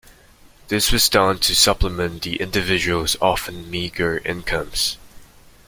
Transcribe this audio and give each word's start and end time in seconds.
This 0.69 0.91
was 0.91 1.07
done 1.07 1.37
to 1.41 1.53
supplement 1.53 2.23
the 2.23 2.37
individual's 2.37 3.15
often 3.21 3.69
meager 3.69 4.17
incomes. 4.25 4.97